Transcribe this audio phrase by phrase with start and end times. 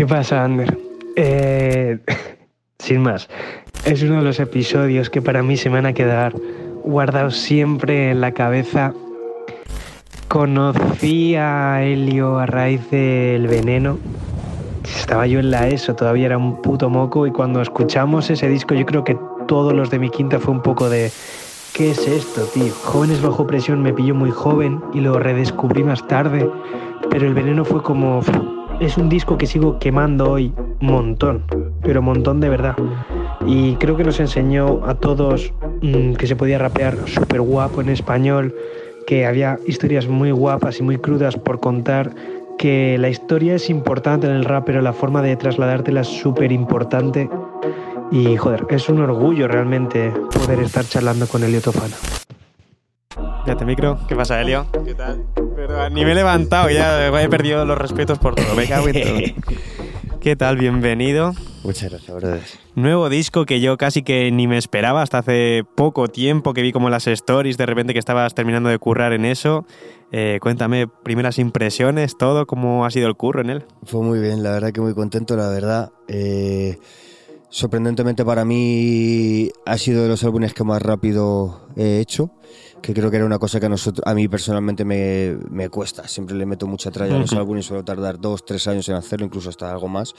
[0.00, 0.78] ¿Qué pasa, Ander?
[1.14, 1.98] Eh,
[2.78, 3.28] sin más,
[3.84, 6.32] es uno de los episodios que para mí se me van a quedar
[6.82, 8.94] guardados siempre en la cabeza.
[10.26, 13.98] Conocí a Helio a raíz del veneno.
[14.84, 18.74] Estaba yo en la ESO, todavía era un puto moco y cuando escuchamos ese disco
[18.74, 21.12] yo creo que todos los de mi quinta fue un poco de
[21.74, 22.72] ¿qué es esto, tío?
[22.84, 26.48] Jóvenes bajo presión me pilló muy joven y lo redescubrí más tarde,
[27.10, 28.22] pero el veneno fue como
[28.80, 31.44] es un disco que sigo quemando hoy montón,
[31.82, 32.74] pero montón de verdad.
[33.46, 37.90] Y creo que nos enseñó a todos mmm, que se podía rapear súper guapo en
[37.90, 38.54] español,
[39.06, 42.14] que había historias muy guapas y muy crudas por contar,
[42.58, 46.50] que la historia es importante en el rap, pero la forma de trasladártela es súper
[46.50, 47.28] importante.
[48.10, 51.94] Y joder, es un orgullo realmente poder estar charlando con Elio Tofana.
[53.46, 53.98] Ya te micro.
[54.08, 54.66] ¿Qué pasa, Elio?
[54.84, 55.24] ¿Qué tal?
[55.60, 58.54] Pero ni me he levantado, ya he perdido los respetos por todo.
[58.54, 60.18] Me cago en todo.
[60.20, 60.56] ¿Qué tal?
[60.56, 61.34] Bienvenido.
[61.64, 62.40] Muchas gracias, brother.
[62.76, 66.72] Nuevo disco que yo casi que ni me esperaba hasta hace poco tiempo que vi
[66.72, 69.66] como las stories de repente que estabas terminando de currar en eso.
[70.12, 73.64] Eh, cuéntame, primeras impresiones, todo, cómo ha sido el curro en él.
[73.84, 75.92] Fue muy bien, la verdad que muy contento, la verdad.
[76.08, 76.78] Eh,
[77.50, 82.30] sorprendentemente para mí ha sido de los álbumes que más rápido he hecho,
[82.80, 86.06] que creo que era una cosa que a, nosotros, a mí personalmente me, me cuesta.
[86.08, 89.26] Siempre le meto mucha tralla a los álbumes, suelo tardar dos, tres años en hacerlo,
[89.26, 90.14] incluso hasta algo más.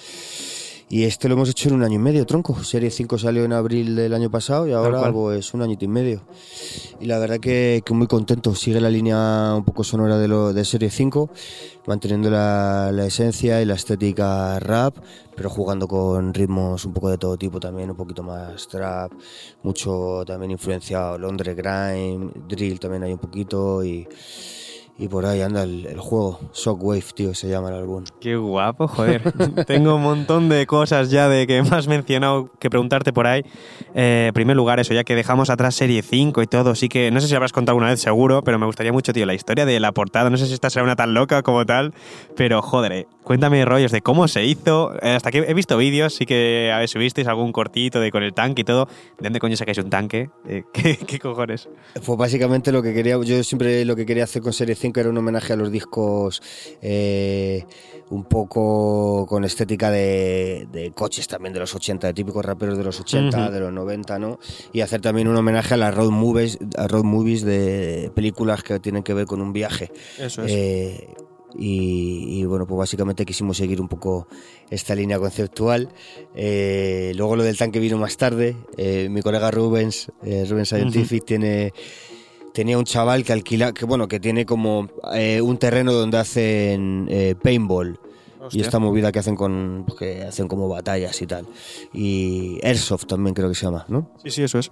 [0.92, 2.66] Y este lo hemos hecho en un año y medio, tronco.
[2.66, 6.22] Serie 5 salió en abril del año pasado y ahora pues un añito y medio.
[7.00, 8.54] Y la verdad que, que muy contento.
[8.56, 11.30] Sigue la línea un poco sonora de, lo, de Serie 5,
[11.88, 14.98] manteniendo la, la, esencia y la estética rap,
[15.42, 19.12] pero jugando con ritmos un poco de todo tipo también, un poquito más trap,
[19.64, 24.08] mucho también influenciado Londres Grime, drill también hay un poquito y...
[25.02, 26.40] Y por ahí anda el, el, juego.
[26.54, 28.04] Shockwave, tío, se llama el álbum.
[28.20, 29.34] Qué guapo, joder.
[29.66, 33.44] Tengo un montón de cosas ya de que me has mencionado que preguntarte por ahí.
[33.96, 37.10] Eh, en primer lugar, eso, ya que dejamos atrás Serie 5 y todo, sí que
[37.10, 39.66] no sé si habrás contado una vez seguro, pero me gustaría mucho, tío, la historia
[39.66, 40.30] de la portada.
[40.30, 41.96] No sé si esta será una tan loca como tal,
[42.36, 44.94] pero joder, eh, cuéntame rollos de cómo se hizo.
[45.02, 48.22] Eh, hasta que he visto vídeos, sí que a ver, subisteis algún cortito de con
[48.22, 48.86] el tanque y todo.
[49.18, 50.30] ¿De dónde coño sacáis un tanque?
[50.48, 51.68] Eh, ¿qué, ¿qué, cojones?
[52.06, 55.10] Pues básicamente lo que quería, yo siempre lo que quería hacer con Serie 5 era
[55.10, 56.42] un homenaje a los discos
[56.82, 57.66] eh,
[58.10, 62.84] un poco con estética de, de, coches también de los 80, de típicos raperos de
[62.84, 63.52] los 80, uh -huh.
[63.52, 64.38] de los 90, ¿no?
[64.74, 68.80] Y hacer también un homenaje a las road movies, a road movies de películas que
[68.80, 69.92] tienen que ver con un viaje.
[70.20, 70.52] Eso es.
[70.52, 71.14] Eh,
[71.58, 74.28] y, y, bueno, pues básicamente quisimos seguir un poco
[74.70, 75.90] esta línea conceptual.
[76.36, 78.56] Eh, luego lo del tanque vino más tarde.
[78.78, 81.28] Eh, mi colega Rubens, eh, Rubens Scientific, uh -huh.
[81.28, 81.74] tiene
[82.54, 87.08] tenía un chaval que alquila, que bueno, que tiene como eh, un terreno donde hacen
[87.10, 88.00] eh, paintball.
[88.40, 88.60] Hostia.
[88.60, 91.46] Y esta movida que hacen con pues, que hacen como batallas y tal.
[91.94, 94.10] Y Airsoft también creo que se llama, ¿no?
[94.24, 94.72] Sí, sí, eso es.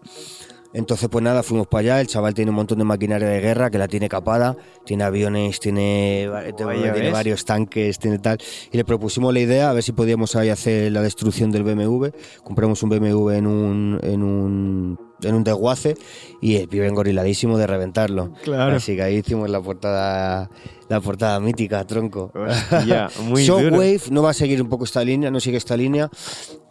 [0.74, 2.02] Entonces, pues nada, fuimos para allá.
[2.02, 5.60] El chaval tiene un montón de maquinaria de guerra que la tiene capada, tiene aviones,
[5.60, 8.38] tiene, tiene, tiene varios tanques, tiene tal.
[8.72, 12.08] Y le propusimos la idea a ver si podíamos ahí hacer la destrucción del BMW.
[12.44, 15.96] Compramos un BMW en un, en un, en un desguace
[16.42, 18.34] y el pibe engoriladísimo de reventarlo.
[18.44, 18.76] Claro.
[18.76, 20.50] Así que ahí hicimos la portada,
[20.88, 22.32] la portada mítica, tronco.
[22.34, 26.10] Hostia, muy Shockwave no va a seguir un poco esta línea, no sigue esta línea.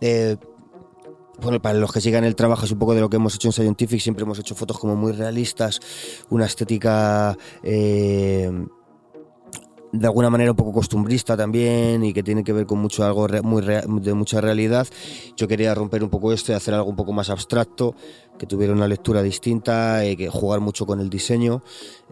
[0.00, 0.36] Eh,
[1.40, 3.48] bueno, para los que sigan el trabajo es un poco de lo que hemos hecho
[3.48, 5.80] en Scientific, siempre hemos hecho fotos como muy realistas,
[6.30, 8.50] una estética eh,
[9.92, 13.26] de alguna manera un poco costumbrista también y que tiene que ver con mucho algo
[13.42, 14.86] muy de mucha realidad.
[15.36, 17.94] Yo quería romper un poco esto y hacer algo un poco más abstracto,
[18.38, 21.62] que tuviera una lectura distinta, y que jugar mucho con el diseño.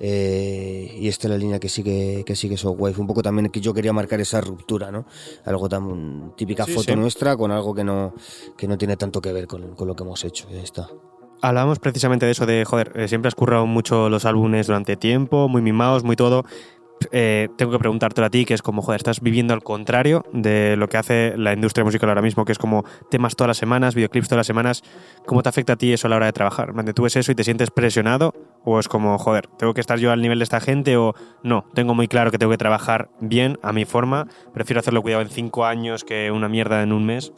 [0.01, 2.57] Eh, y esta es la línea que sigue que sigue.
[2.67, 5.07] Un poco también que yo quería marcar esa ruptura, ¿no?
[5.45, 6.97] Algo tan típica sí, foto sí.
[6.97, 8.15] nuestra con algo que no
[8.57, 10.49] que no tiene tanto que ver con, con lo que hemos hecho.
[10.51, 10.89] Ya está.
[11.43, 15.49] Hablábamos precisamente de eso de, joder, eh, siempre has currado mucho los álbumes durante tiempo,
[15.49, 16.47] muy mimados, muy todo
[17.13, 20.77] eh, tengo que preguntártelo a ti, que es como, joder, estás viviendo al contrario de
[20.77, 23.95] lo que hace la industria musical ahora mismo, que es como temas todas las semanas,
[23.95, 24.83] videoclips todas las semanas.
[25.27, 26.73] ¿Cómo te afecta a ti eso a la hora de trabajar?
[26.95, 28.35] ¿Tú ves eso y te sientes presionado?
[28.69, 30.97] ¿O es como, joder, tengo que estar yo al nivel de esta gente?
[30.97, 31.15] ¿O
[31.45, 31.65] no?
[31.73, 34.27] Tengo muy claro que tengo que trabajar bien, a mi forma.
[34.53, 37.33] Prefiero hacerlo cuidado en cinco años que una mierda en un mes.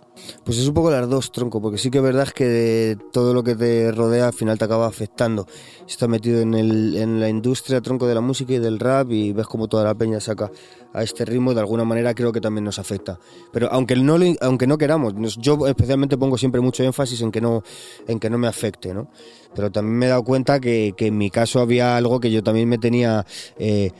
[0.44, 3.44] Pues es un poco las dos, tronco, porque sí que es verdad que todo lo
[3.44, 5.46] que te rodea al final te acaba afectando.
[5.86, 9.46] Estás metido en, en la industria, tronco, de la música y del rap y ves
[9.46, 10.50] como toda la peña saca
[10.92, 13.18] a este ritmo, de alguna manera creo que también nos afecta.
[13.52, 17.62] Pero aunque no, aunque no queramos, yo especialmente pongo siempre mucho énfasis en que no,
[18.06, 19.10] en que no me afecte, ¿no?
[19.54, 22.42] Pero también me he dado cuenta que, que en mi caso había algo que yo
[22.42, 23.24] también me tenía...
[23.58, 23.92] Eh,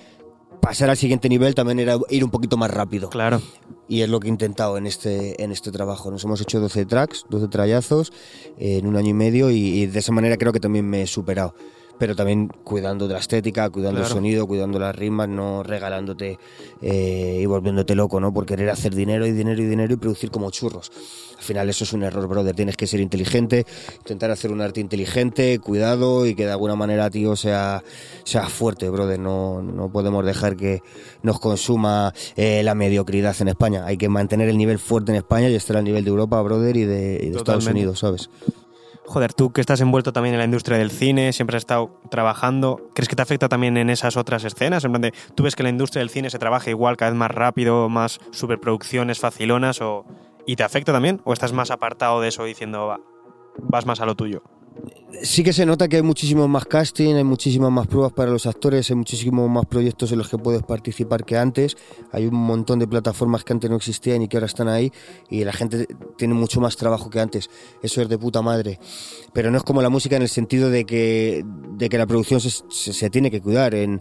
[0.61, 3.11] pasar al siguiente nivel también era ir un poquito más rápido.
[3.11, 3.41] Claro.
[3.89, 6.11] Y es lo que he intentado en este, en este trabajo.
[6.11, 8.13] Nos hemos hecho 12 tracks, 12 trayazos
[8.59, 11.07] en un año y medio y, y de esa manera creo que también me he
[11.07, 11.55] superado
[11.99, 14.09] pero también cuidando de la estética, cuidando Claro.
[14.09, 16.39] el sonido, cuidando las rimas, no regalándote
[16.81, 18.33] eh, y volviéndote loco, ¿no?
[18.33, 20.91] Por querer hacer dinero y dinero y dinero y producir como churros.
[21.37, 22.55] Al final eso es un error, brother.
[22.55, 23.65] Tienes que ser inteligente,
[23.99, 27.83] intentar hacer un arte inteligente, cuidado y que de alguna manera, tío, sea,
[28.25, 29.19] sea fuerte, brother.
[29.21, 30.83] No, no podemos dejar que
[31.23, 33.85] nos consuma eh, la mediocridad en España.
[33.87, 36.77] Hay que mantener el nivel fuerte en España y estar al nivel de Europa, brother,
[36.77, 37.67] y de, y de Estados.
[37.69, 38.31] Unidos, ¿sabes?
[39.09, 42.91] Joder, tú que estás envuelto también en la industria del cine, siempre has estado trabajando,
[42.95, 44.85] ¿crees que te afecta también en esas otras escenas?
[44.85, 47.19] En plan de, ¿tú ves que la industria del cine se trabaja igual, cada vez
[47.19, 50.05] más rápido, más superproducciones facilonas o,
[50.47, 51.23] y te afecta también?
[51.25, 53.01] ¿O estás más apartado de eso diciendo, va,
[53.57, 54.43] vas más a lo tuyo?
[55.23, 58.47] Sí que se nota que hay muchísimo más casting, hay muchísimas más pruebas para los
[58.47, 61.77] actores, hay muchísimos más proyectos en los que puedes participar que antes.
[62.13, 64.93] Hay un montón de plataformas que antes no existían y que ahora están ahí
[65.29, 65.87] y la gente
[66.17, 67.51] tiene mucho más trabajo que antes.
[67.83, 68.79] Eso es de puta madre.
[69.33, 71.45] Pero no es como la música en el sentido de que,
[71.77, 74.01] de que la producción se, se- se tiene que cuidar en,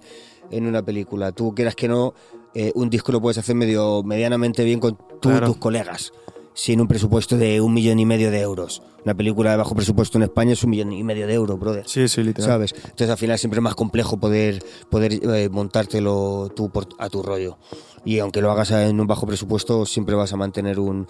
[0.52, 1.32] en una película.
[1.32, 2.14] Tú quieras que no,
[2.54, 5.48] eh, un disco lo puedes hacer medio medianamente bien con tú Claro.
[5.48, 6.12] tus colegas
[6.58, 8.82] sin un presupuesto de un millón y medio de euros.
[9.06, 11.84] Una película de bajo presupuesto en España es un millón y medio de euros, brother.
[11.88, 12.50] Sí, sí, literal.
[12.50, 12.74] ¿Sabes?
[12.76, 17.22] Entonces al final siempre es más complejo poder, poder eh, montártelo tú por- a tu
[17.22, 17.60] rollo.
[18.06, 21.06] Y aunque lo hagas en un bajo presupuesto, siempre vas a mantener un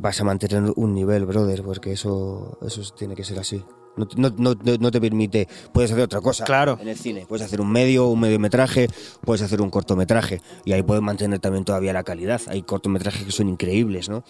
[0.00, 3.64] vas a mantener un nivel, brother, porque eso, eso tiene que ser así.
[3.96, 6.78] No, no, no- no te permite, puedes hacer otra cosa Claro.
[6.80, 8.88] en el cine, puedes hacer un medio, un mediometraje,
[9.22, 12.40] puedes hacer un cortometraje y ahí puedes mantener también todavía la calidad.
[12.48, 14.22] Hay cortometrajes que son increíbles, ¿no?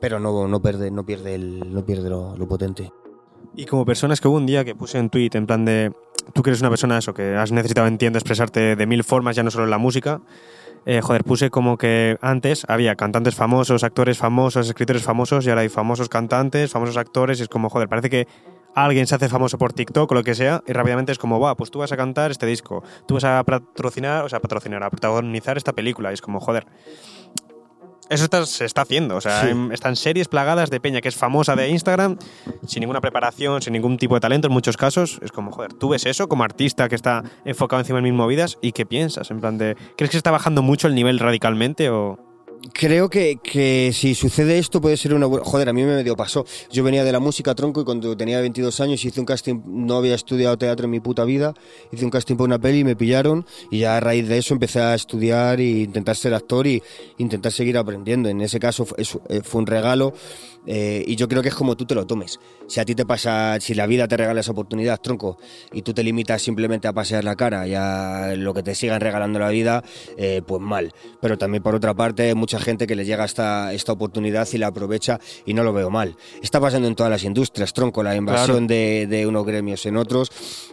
[0.00, 2.92] Pero no, no pierde, no pierde, el, no pierde lo, lo potente.
[3.54, 5.92] Y como persona, es que hubo un día que puse en tweet en plan de,
[6.32, 9.42] tú que eres una persona eso, que has necesitado, entiendo, expresarte de mil formas, ya
[9.42, 10.20] no solo en la música.
[10.86, 15.62] Eh, joder, puse como que antes había cantantes famosos, actores famosos, escritores famosos, y ahora
[15.62, 18.26] hay famosos cantantes, famosos actores, y es como, joder, parece que
[18.74, 21.56] alguien se hace famoso por TikTok o lo que sea, y rápidamente es como, va,
[21.56, 24.90] pues tú vas a cantar este disco, tú vas a patrocinar, o sea, patrocinar, a
[24.90, 26.66] protagonizar esta película, y es como, joder.
[28.10, 29.48] Eso está- se está haciendo, o sea, Sí.
[29.50, 32.18] en- están series plagadas de peña que es famosa de Instagram,
[32.66, 35.18] sin ninguna preparación, sin ningún tipo de talento en muchos casos.
[35.22, 38.58] Es como, joder, tú ves eso como artista que está enfocado encima de mil movidas
[38.60, 42.18] y qué piensas, en plan de, ¿crees que está bajando mucho el nivel radicalmente o...?
[42.74, 45.46] Creo que, que si sucede esto puede ser una buena...
[45.46, 46.44] Joder, a mí me medio pasó.
[46.70, 49.96] Yo venía de la música, tronco, y cuando tenía 22 años hice un casting, no
[49.96, 51.54] había estudiado teatro en mi puta vida,
[51.90, 54.52] hice un casting para una peli y me pillaron, y ya a raíz de eso
[54.52, 56.82] empecé a estudiar e intentar ser actor y
[57.16, 58.28] intentar seguir aprendiendo.
[58.28, 60.12] En ese caso eh, fue un regalo,
[60.66, 62.38] eh, y yo creo que es como tú te lo tomes.
[62.66, 65.38] Si a ti te pasa, si la vida te regala esa oportunidad, tronco,
[65.72, 69.00] y tú te limitas simplemente a pasear la cara y a lo que te sigan
[69.00, 69.82] regalando la vida,
[70.18, 70.92] eh, pues mal.
[71.20, 74.58] Pero también por otra parte, hay mucha gente que le llega esta, esta oportunidad y
[74.58, 76.16] la aprovecha y no lo veo mal.
[76.42, 80.32] Está pasando en todas las industrias, tronco, la invasión de, de unos gremios en otros.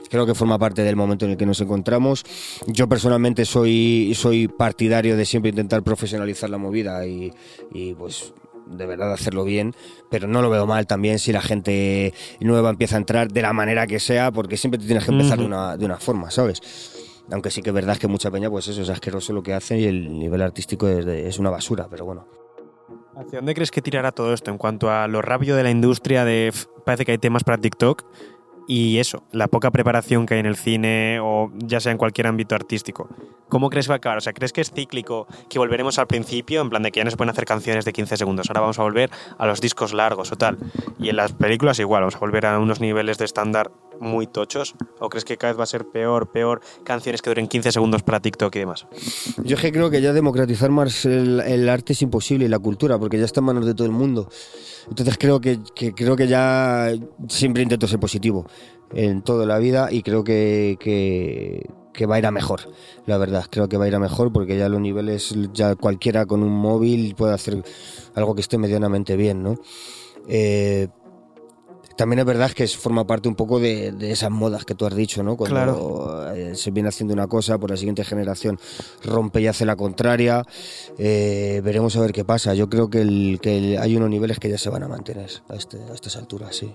[0.09, 2.24] Creo que forma parte del momento en el que nos encontramos.
[2.65, 7.31] Yo personalmente soy, soy partidario de siempre intentar profesionalizar la movida y,
[7.71, 8.33] y pues
[8.65, 9.75] de verdad hacerlo bien,
[10.09, 13.53] pero no lo veo mal también si la gente nueva empieza a entrar de la
[13.53, 15.53] manera que sea, porque siempre te tienes que empezar de, Ujú.
[15.53, 16.60] una, de una forma, ¿sabes?
[17.31, 19.77] Aunque sí que es verdad que mucha peña, pues eso es asqueroso lo que hace
[19.79, 22.25] y el nivel artístico es, una basura, pero bueno.
[23.15, 26.24] ¿Hacia dónde crees que tirará todo esto en cuanto a lo rápido de la industria
[26.24, 26.53] de...
[26.86, 28.05] Parece que hay temas para TikTok
[28.67, 32.27] y eso, la poca preparación que hay en el cine o ya sea en cualquier
[32.27, 33.07] ámbito artístico.
[33.47, 34.17] ¿Cómo crees que va a acabar?
[34.17, 37.05] O sea, ¿crees que es cíclico, que volveremos al principio, en plan de que ya
[37.05, 39.93] no se pueden hacer canciones de 15 segundos, ahora vamos a volver a los discos
[39.93, 40.57] largos o tal?
[41.00, 43.71] Y en las películas igual, vamos a volver a unos niveles de estándar
[44.01, 44.75] muy tochos.
[45.00, 48.03] ¿O crees que cada vez va a ser peor, peor, canciones que duren 15 segundos
[48.03, 48.86] para TikTok y demás?
[49.43, 53.00] Yo es que creo que ya democratizar más el, arte es imposible y la cultura,
[53.00, 54.29] porque ya está en manos de todo el mundo.
[54.89, 55.59] Entonces creo que-
[55.95, 56.91] creo que ya
[57.27, 58.45] siempre intento ser positivo
[58.93, 62.61] en toda la vida y creo que, que, que va a ir a mejor,
[63.05, 63.45] la verdad.
[63.49, 66.53] Creo que va a ir a mejor porque ya los niveles, ya cualquiera con un
[66.53, 67.63] móvil puede hacer
[68.15, 69.55] algo que esté medianamente bien, ¿no?
[70.27, 70.87] Eh,
[71.95, 74.95] también es verdad que forma parte un poco de, de esas modas que tú has
[74.95, 75.35] dicho, ¿no?
[75.35, 78.59] Cuando eh, se viene haciendo una cosa, por la siguiente generación
[79.03, 80.43] rompe y hace la contraria.
[80.99, 82.53] Eh, veremos a ver qué pasa.
[82.53, 85.27] Yo creo que, el- que el- hay unos niveles que ya se van a mantener
[85.49, 86.71] a, este- a estas alturas, sí.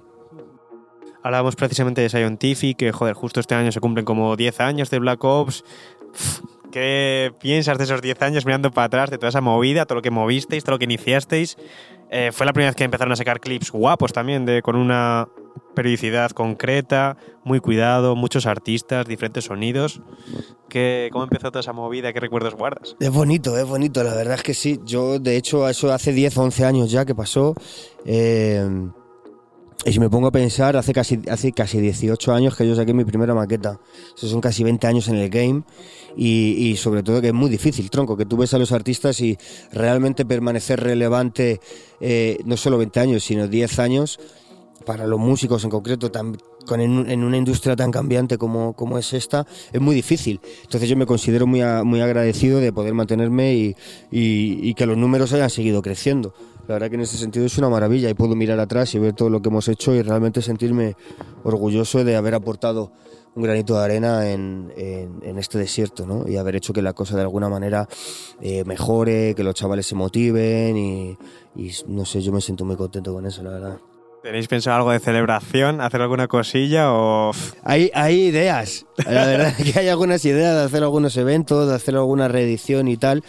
[1.23, 4.99] Hablábamos precisamente de Scientific, que joder, justo este año se cumplen como 10 años de
[4.99, 5.65] Black Ops.
[6.73, 10.03] ¿Qué piensas de esos 10 años mirando para atrás, de toda esa movida, todo lo
[10.03, 11.59] que movisteis, todo lo que iniciasteis?
[12.11, 15.29] Eh, fue la primera vez que empezaron a sacar clips guapos también, de, con una
[15.75, 20.01] periodicidad concreta, muy cuidado, muchos artistas, diferentes sonidos.
[20.69, 22.13] ¿Qué, ¿Cómo empezó toda esa movida?
[22.13, 22.97] ¿Qué recuerdos guardas?
[23.01, 24.81] Es bonito, es bonito, la verdad es que sí.
[24.85, 27.55] Yo, de hecho, eso hace 10 o 11 años ya que pasó.
[28.07, 28.67] Eh,
[29.85, 32.95] y si me pongo a pensar, hace casi, hace casi 18 años que yo saqué
[32.95, 33.81] mi primera maqueta.
[34.17, 35.63] Eso son casi 20 años en el game.
[36.17, 39.21] Y, y, sobre todo que es muy difícil, tronco, que tú ves a los artistas
[39.21, 39.39] y
[39.73, 41.61] realmente permanecer relevante
[42.01, 44.21] eh, no solo 20 años, sino 10 años
[44.85, 46.37] para los músicos en concreto, tan,
[46.67, 50.41] con, en, en, una industria tan cambiante como, como, es esta, es muy difícil.
[50.63, 53.77] Entonces yo me considero muy, a, muy agradecido de poder mantenerme y,
[54.11, 56.35] y, y, que los números hayan seguido creciendo.
[56.69, 59.15] La verdad que en ese sentido es una maravilla y puedo mirar atrás y ver
[59.15, 60.97] todo lo que hemos hecho y realmente sentirme
[61.43, 62.93] orgulloso de haber aportado
[63.35, 66.29] un granito de arena en, en, en este desierto ¿no?
[66.29, 67.89] y haber hecho que la cosa de alguna manera
[68.41, 71.19] eh, mejore, que los chavales se motiven y,
[71.57, 73.79] y no sé, yo me siento muy contento con eso, la verdad.
[74.23, 75.81] ¿Tenéis pensado algo de celebración?
[75.81, 77.33] ¿Hacer alguna cosilla o...?
[77.65, 78.87] Hay, hay ideas.
[79.05, 82.87] La verdad es que hay algunas ideas de hacer algunos eventos, de hacer alguna reedición
[82.87, 83.25] y tal.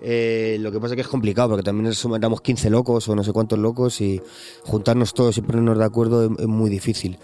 [0.00, 3.24] Eh, lo que pasa es que es complicado porque también somos 15 locos o no
[3.24, 4.20] sé cuántos locos y
[4.62, 7.18] juntarnos todos y ponernos de acuerdo es, es muy difícil.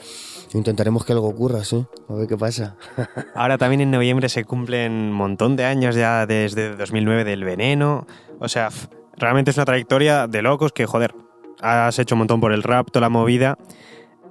[0.54, 1.84] Intentaremos que algo ocurra, sí.
[2.08, 2.76] A ver qué pasa.
[3.34, 8.06] Ahora también en noviembre se cumplen un montón de años ya desde 2009 del veneno.
[8.38, 8.68] O sea,
[9.16, 11.14] realmente es una trayectoria de locos que, joder,
[11.60, 13.56] has hecho un montón por el rap, toda la movida.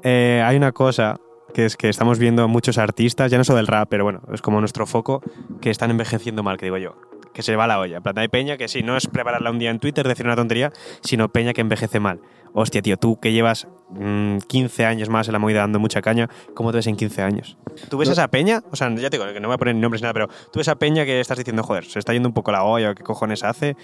[0.03, 1.19] Eh, hay una cosa
[1.53, 4.41] que es que estamos viendo muchos artistas, ya no solo del rap, pero bueno, es
[4.41, 5.21] como nuestro foco,
[5.59, 6.95] que están envejeciendo mal, que digo yo.
[7.33, 8.01] Que se va la olla.
[8.01, 10.71] Plata de Peña, que sí, no es prepararla un día en Twitter, decir una tontería,
[11.01, 12.19] sino Peña que envejece mal.
[12.53, 16.29] Hostia, tío, tú que llevas mmm, 15 años más en la movida dando mucha caña,
[16.53, 17.57] ¿cómo te ves en 15 años?
[17.89, 18.13] ¿Tú ves no.
[18.13, 18.61] esa peña?
[18.71, 20.27] O sea, ya te digo, que no voy a poner ni nombres ni nada, pero
[20.27, 22.93] tú ves esa peña que estás diciendo, joder, se está yendo un poco la olla,
[22.93, 23.77] ¿qué cojones hace?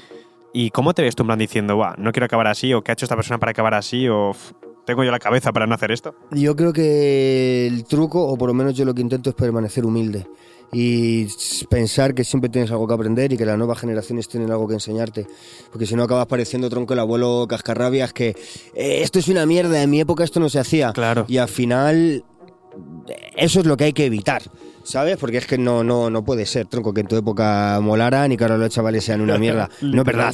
[0.53, 2.91] ¿Y cómo te ves tú en plan diciendo, va, no quiero acabar así, o qué
[2.91, 4.31] ha hecho esta persona para acabar así, o
[4.85, 6.15] tengo yo la cabeza para no hacer esto?
[6.31, 9.85] Yo creo que el truco, o por lo menos yo lo que intento es permanecer
[9.85, 10.27] humilde
[10.71, 11.27] y
[11.69, 14.75] pensar que siempre tienes algo que aprender y que las nuevas generaciones tienen algo que
[14.75, 15.27] enseñarte.
[15.71, 18.29] Porque si no acabas pareciendo tronco el abuelo cascarrabias que
[18.75, 20.91] eh, esto es una mierda, en mi época esto no se hacía.
[20.93, 21.25] Claro.
[21.27, 22.23] Y al final
[23.35, 24.43] eso es lo que hay que evitar.
[24.83, 25.17] ¿Sabes?
[25.17, 28.37] Porque es que no, no, no puede ser, tronco, que en tu época molaran y
[28.37, 29.69] que ahora los chavales sean una mierda.
[29.81, 30.33] no es verdad.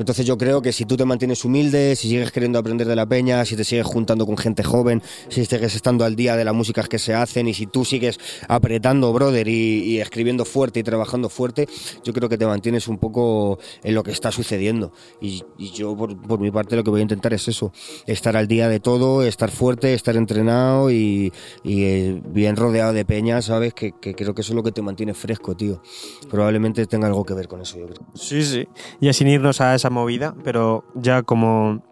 [0.00, 3.04] Entonces yo creo que si tú te mantienes humilde, si sigues queriendo aprender de la
[3.04, 6.54] peña, si te sigues juntando con gente joven, si sigues estando al día de las
[6.54, 11.28] músicas que se hacen y si tú sigues apretando, brother, y, escribiendo fuerte y trabajando
[11.28, 11.68] fuerte,
[12.02, 14.90] yo creo que te mantienes un poco en lo que está sucediendo.
[15.20, 15.42] Y,
[15.74, 17.70] yo por, mi parte lo que voy a intentar es eso,
[18.06, 21.30] estar al día de todo, estar fuerte, estar entrenado y,
[21.64, 23.74] eh, bien rodeado de peña, ¿sabes?
[23.74, 25.82] Que, que, creo que eso es lo que te mantiene fresco, tío.
[26.30, 28.06] Probablemente tenga algo que ver con eso, yo creo.
[28.14, 28.66] Sí, sí.
[28.98, 31.82] Y sin irnos a esa movida, pero ya como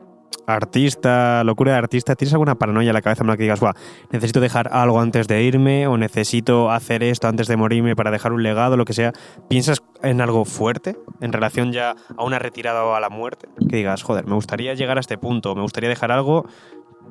[0.47, 3.61] artista, locura de artista, ¿tienes alguna paranoia en la cabeza en que digas,
[4.11, 8.33] necesito dejar algo antes de irme o necesito hacer esto antes de morirme para dejar
[8.33, 9.13] un legado, lo que sea?
[9.49, 13.49] ¿Piensas en algo fuerte en relación ya a una retirada o a la muerte?
[13.69, 16.47] Que digas, joder, me gustaría llegar a este punto, me gustaría dejar algo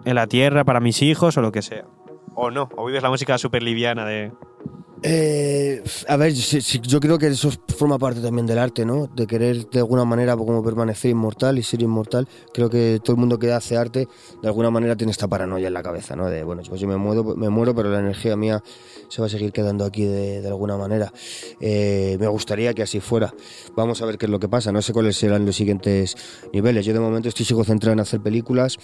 [0.06, 1.86] en la tierra para mis hijos o lo que sea.
[2.34, 4.32] O no, o vives la música súper liviana de...
[5.04, 9.08] Eh, a ver, yo creo que eso forma parte también del arte, ¿no?
[9.08, 12.28] De querer de alguna manera como permanecer inmortal y ser inmortal.
[12.54, 14.08] Creo que todo el mundo que hace arte
[14.42, 16.30] de alguna manera tiene esta paranoia en la cabeza, ¿no?
[16.30, 18.64] De, bueno, pues yo me muero, me muero pero la energía mía
[19.10, 21.14] se va a seguir quedando aquí de, de alguna manera.
[21.60, 23.34] Eh, me gustaría que así fuera.
[23.76, 24.72] Vamos a ver qué es lo que pasa.
[24.72, 26.16] No sé cuáles serán los siguientes
[26.52, 26.86] niveles.
[26.86, 28.78] Yo de momento estoy sigo centrado en hacer películas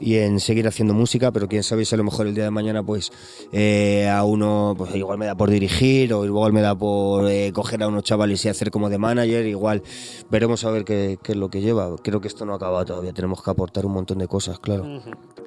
[0.00, 2.50] y en seguir haciendo música, pero quién sabe si a lo mejor el día de
[2.50, 3.10] mañana pues
[3.52, 7.52] eh, a uno pues igual me da por dirigir o igual me da por eh,
[7.52, 9.82] coger a unos chavales y hacer como de manager, igual
[10.30, 11.94] veremos a ver qué, es lo que lleva.
[12.02, 14.84] Creo que esto no ha acabado todavía, tenemos que aportar un montón de cosas, claro.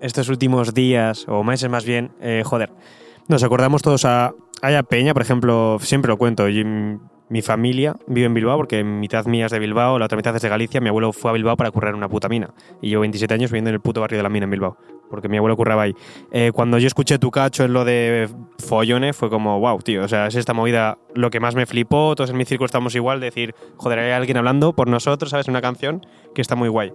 [0.01, 2.71] Estos últimos días o meses más bien, eh, joder,
[3.27, 6.63] nos acordamos todos a Aya Peña, por ejemplo, siempre lo cuento, y
[7.31, 10.41] mi familia vive en Bilbao porque mitad mía es de Bilbao, la otra mitad es
[10.41, 10.81] de Galicia.
[10.81, 12.53] Mi abuelo fue a Bilbao para currar en una puta mina.
[12.81, 14.75] Y yo 27 años viviendo en el puto barrio de la mina en Bilbao,
[15.09, 15.95] porque mi abuelo curraba ahí.
[16.31, 20.09] Eh, cuando yo escuché tu cacho en lo de follones, fue como, wow, tío, o
[20.09, 22.13] sea, es esta movida lo que más me flipó.
[22.15, 25.47] Todos en mi círculo estamos igual, de decir, joder, hay alguien hablando por nosotros, ¿sabes?
[25.47, 26.91] Una canción que está muy guay.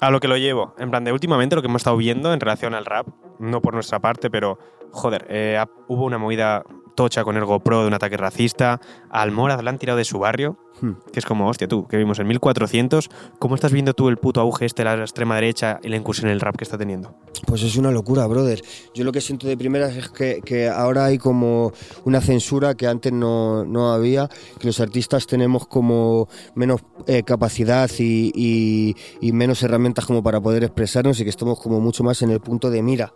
[0.00, 2.40] A lo que lo llevo, en plan de últimamente lo que hemos estado viendo en
[2.40, 3.06] relación al rap,
[3.38, 4.58] no por nuestra parte, pero
[4.90, 8.80] joder, eh, hubo una movida tocha con el GoPro de un ataque racista,
[9.10, 10.92] al Moraz la han tirado de su barrio, hmm.
[11.12, 14.40] que es como, hostia, tú, que vimos en 1400, ¿cómo estás viendo tú el puto
[14.40, 17.14] auge este de la extrema derecha y la incursión en el rap que está teniendo?
[17.46, 18.62] Pues es una locura, brother.
[18.94, 21.72] Yo lo que siento de primeras es que, que ahora hay como
[22.04, 27.90] una censura que antes no, no, había, que los artistas tenemos como menos eh, capacidad
[27.98, 32.22] y, y, y menos herramientas como para poder expresarnos y que estamos como mucho más
[32.22, 33.12] en el punto de mira.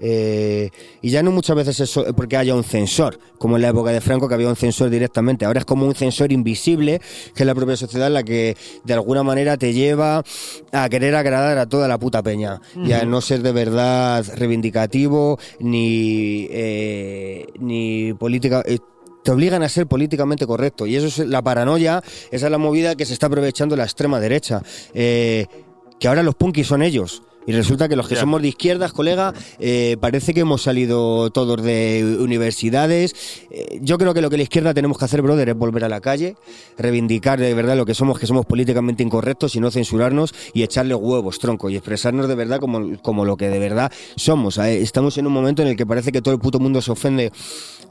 [0.00, 0.70] Eh,
[1.00, 4.00] y ya no muchas veces es porque haya un censor, como en la época de
[4.00, 5.44] Franco que había un censor directamente.
[5.44, 7.00] Ahora es como un censor invisible,
[7.34, 10.24] que es la propia sociedad la que de alguna manera te lleva
[10.72, 15.38] a querer agradar a toda la puta peña y a no ser de verdad reivindicativo
[15.60, 18.62] ni, eh, ni política.
[18.66, 18.78] Eh,
[19.24, 20.84] te obligan a ser políticamente correcto.
[20.84, 24.18] Y eso es la paranoia, esa es la movida que se está aprovechando la extrema
[24.18, 24.62] derecha.
[24.92, 27.22] que ahora los punkis son ellos.
[27.46, 31.62] Y resulta que los que somos de izquierdas, colega, eh, parece que hemos salido todos
[31.62, 33.14] de universidades.
[33.50, 35.88] Eh, yo creo que lo que la izquierda tenemos que hacer, brother, es volver a
[35.88, 36.36] la calle,
[36.78, 40.94] reivindicar de verdad lo que somos, que somos políticamente incorrectos y no censurarnos y echarle
[40.94, 44.58] huevos, tronco, y expresarnos de verdad como, como lo que de verdad somos.
[44.58, 44.80] ¿eh?
[44.80, 47.32] Estamos en un momento en el que parece que todo el puto mundo se ofende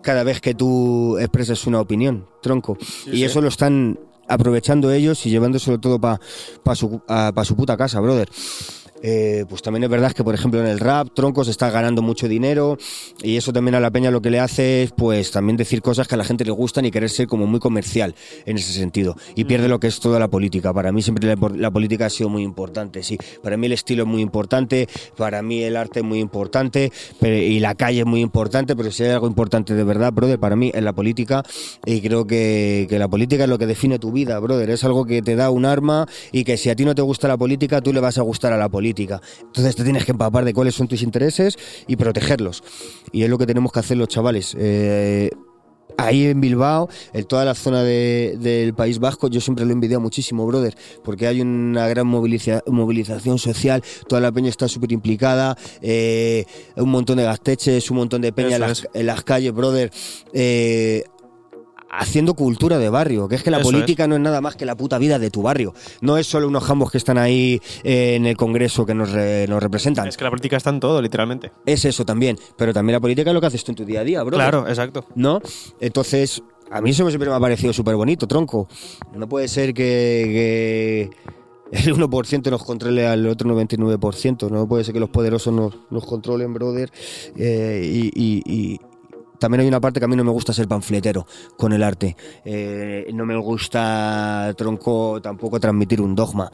[0.01, 2.77] cada vez que tú expresas una opinión, tronco.
[3.11, 6.19] y eso lo están aprovechando ellos y llevándoselo todo para
[6.63, 8.29] pa su, pa su puta casa, brother.
[9.01, 12.27] Eh, pues también es verdad que, por ejemplo, en el rap, Troncos está ganando mucho
[12.27, 12.77] dinero
[13.23, 16.07] y eso también a la peña lo que le hace es, pues, también decir cosas
[16.07, 18.15] que a la gente le gustan y querer ser como muy comercial
[18.45, 19.15] en ese sentido.
[19.35, 20.73] Y pierde lo que es toda la política.
[20.73, 23.17] Para mí siempre la, política ha sido muy importante, sí.
[23.41, 26.91] Para mí el estilo es muy importante, para mí el arte es muy importante
[27.21, 30.55] y la calle es muy importante, pero si hay algo importante de verdad, brother, para
[30.55, 31.43] mí es la política
[31.85, 34.69] y creo que, que la política es lo que define tu vida, brother.
[34.69, 37.27] Es algo que te da un arma y que si a ti no te gusta
[37.27, 38.90] la política, tú le vas a gustar a la política.
[39.41, 41.57] Entonces te tienes que empapar de cuáles son tus intereses
[41.87, 42.63] y protegerlos.
[43.11, 44.55] Y es lo que tenemos que hacer los chavales.
[44.57, 45.29] Eh,
[45.97, 50.01] ahí en Bilbao, en toda la zona del País Vasco, yo siempre lo he envidiado
[50.01, 56.45] muchísimo, brother, porque hay una gran movilización social, toda la peña está súper implicada, eh,
[56.75, 59.91] un montón de gasteches, un montón de peña en las, calles, brother.
[60.33, 61.03] Eh,
[61.91, 64.75] haciendo cultura de barrio, que es que la política no es nada más que la
[64.75, 65.73] puta vida de tu barrio.
[65.99, 69.61] No es solo unos jambos que están ahí eh, en el Congreso que nos, nos,
[69.61, 70.07] representan.
[70.07, 71.51] Es que la política está en todo, literalmente.
[71.65, 74.01] Es eso también, pero también la política es lo que haces tú en tu día
[74.01, 74.37] a día, bro.
[74.37, 75.05] Claro, exacto.
[75.15, 75.41] ¿No?
[75.79, 78.69] Entonces, a mí eso siempre me ha parecido súper bonito, tronco.
[79.13, 81.09] No puede ser que,
[81.71, 84.49] el 1% nos controle al otro 99%.
[84.49, 86.89] No puede ser que los poderosos nos, nos controlen, brother.
[87.35, 88.79] Eh, y,
[89.41, 91.25] también hay una parte que a mí no me gusta ser panfletero
[91.57, 92.15] con el arte.
[92.45, 96.51] Eh, no me gusta, tronco, tampoco transmitir un dogma.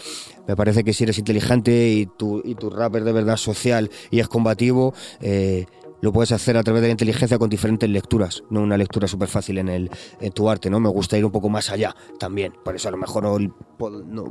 [0.48, 3.92] Me parece que si eres inteligente y tu, y tu rap es de verdad social
[4.10, 5.66] y es combativo, eh,
[6.00, 9.28] lo puedes hacer a través de la inteligencia con diferentes lecturas, no una lectura súper
[9.28, 10.80] fácil en, el, en tu arte, ¿no?
[10.80, 12.54] Me gusta ir un poco más allá también.
[12.64, 13.52] Por eso a lo mejor,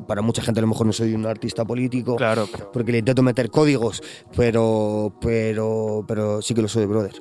[0.07, 3.23] para mucha gente a lo mejor no soy un artista político, claro, porque le intento
[3.23, 4.03] meter códigos,
[4.35, 7.13] pero, pero, pero sí que lo soy, brother.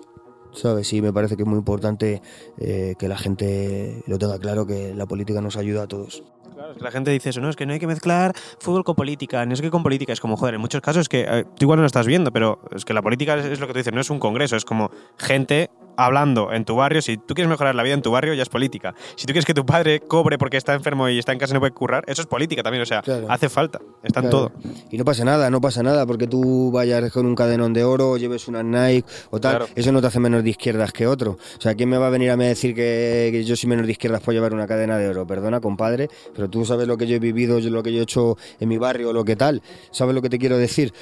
[0.56, 0.92] ¿Sabes?
[0.94, 2.22] Y me parece que es muy importante
[2.58, 6.24] eh, que la gente lo tenga claro, que la política nos ayuda a todos.
[6.56, 8.86] Claro, es que la gente dice eso, no, es que no hay que mezclar fútbol
[8.86, 11.26] con política, no es que con política, es como, joder, en muchos casos es que
[11.28, 13.68] eh, tú igual no lo estás viendo, pero es que la política es, es, lo
[13.68, 17.18] que tú dices, no es un congreso, es como gente hablando en tu barrio, si
[17.18, 18.94] tú quieres mejorar la vida en tu barrio, ya es política.
[19.16, 21.56] Si tú quieres que tu padre cobre porque está enfermo y está en casa y
[21.56, 24.52] no puede currar, eso es política también, o sea, hace falta, está en todo.
[24.92, 28.12] Y no pasa nada, no pasa nada, porque tú vayas con un cadenón de oro,
[28.12, 31.38] o lleves una Nike o tal, eso no te hace menos de izquierdas que otro.
[31.58, 34.22] O sea, ¿quién me va a venir a decir que, yo soy menos de izquierdas
[34.22, 35.26] por llevar una cadena de oro?
[35.26, 38.38] Perdona, compadre, pero tú sabes lo que yo he vivido, lo que yo he hecho
[38.60, 40.94] en mi barrio, lo que tal, ¿sabes lo que te quiero decir?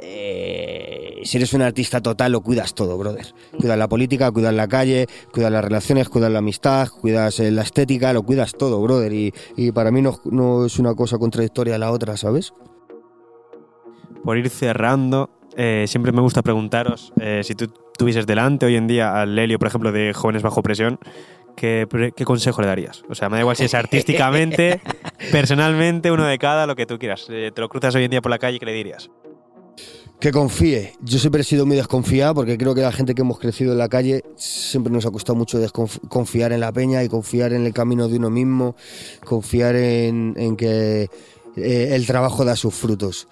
[0.00, 3.26] Eh, si eres un artista total, lo cuidas todo, brother.
[3.58, 7.62] Cuidas la política, cuidas la calle, cuidas las relaciones, cuidas la amistad, cuidas eh, la
[7.62, 9.12] estética, lo cuidas todo, brother.
[9.12, 12.52] Y, para mí no, es una cosa contradictoria a la otra, ¿sabes?
[14.24, 19.20] Por ir cerrando, eh, siempre me gusta preguntaros si tú tuvieses delante hoy en día
[19.20, 20.98] al Lelio, por ejemplo, de Jóvenes Bajo Presión,
[21.60, 23.02] ¿qué, ¿qué, consejo le darías?
[23.10, 24.80] O sea, me da igual si es artísticamente,
[25.30, 27.26] personalmente, uno de cada, lo que tú quieras.
[27.26, 29.10] te lo cruzas hoy en día por la calle, ¿qué le dirías?
[30.20, 30.94] Que confíe.
[31.02, 33.78] Yo siempre he sido muy desconfiado porque creo que la gente que hemos crecido en
[33.78, 35.58] la calle siempre nos ha costado mucho
[36.08, 38.76] confiar en la peña y confiar en el camino de uno mismo,
[39.24, 41.08] confiar en, que
[41.56, 43.28] eh, el trabajo da sus frutos.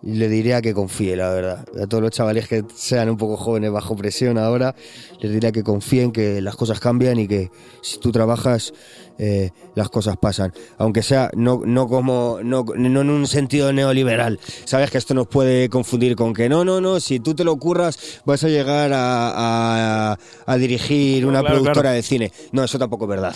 [0.00, 1.64] Le diría que confíe, la verdad.
[1.82, 4.76] A todos los chavales que sean un poco jóvenes bajo presión ahora,
[5.20, 7.50] les diría que confíen, que las cosas cambian y que
[7.82, 8.72] si tú trabajas,
[9.18, 10.52] eh, las cosas pasan.
[10.78, 14.38] Aunque sea no, no como no, no, en un sentido neoliberal.
[14.64, 17.56] Sabes que esto nos puede confundir con que no, no, no, si tú te lo
[17.56, 22.32] curras vas a llegar a, a, dirigir una productora de cine.
[22.52, 23.34] No, eso tampoco es verdad.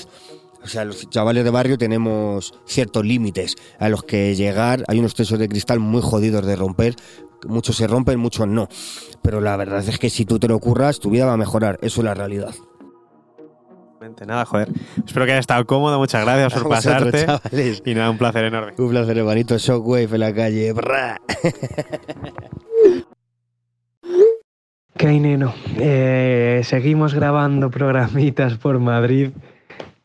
[0.62, 4.84] O sea, los chavales de barrio tenemos ciertos límites a los que llegar.
[4.88, 6.94] Hay unos tesos de cristal muy jodidos de romper.
[7.46, 8.68] Muchos se rompen, muchos no.
[9.22, 11.78] Pero la verdad es que si tú te lo curras, tu vida va a mejorar.
[11.82, 12.54] Eso es la realidad.
[14.26, 14.68] Nada, joder.
[15.04, 15.98] Espero que haya estado cómodo.
[15.98, 17.26] Muchas gracias por pasarte.
[17.84, 18.74] Y nada, un placer enorme.
[18.78, 19.56] Un placer, hermanito.
[19.58, 20.74] Shockwave en la calle.
[24.96, 29.30] Kaineno, eh, seguimos grabando programitas por Madrid.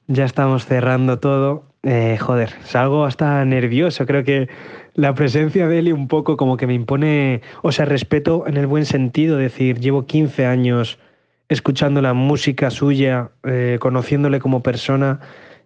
[0.07, 1.63] Ya estamos cerrando todo.
[1.83, 4.05] Eh, joder, salgo hasta nervioso.
[4.05, 4.49] Creo que
[4.93, 8.67] la presencia de Eli un poco como que me impone, o sea, respeto en el
[8.67, 10.97] buen sentido, decir, llevo 15 años
[11.49, 15.19] escuchando la música suya, eh, conociéndole como persona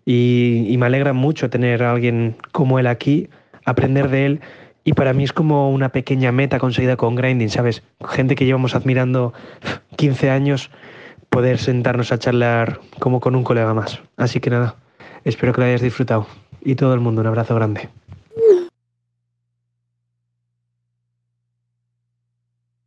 [0.05, 3.29] y, y me alegra mucho tener a alguien como él aquí,
[3.65, 4.41] aprender de él
[4.83, 7.83] y para mí es como una pequeña meta conseguida con Grinding, ¿sabes?
[8.07, 9.33] Gente que llevamos admirando
[9.97, 10.71] 15 años,
[11.31, 14.01] poder sentarnos a charlar como con un colega más.
[14.17, 14.75] Así que nada,
[15.23, 16.27] espero que lo hayas disfrutado.
[16.63, 17.89] Y todo el mundo, un abrazo grande.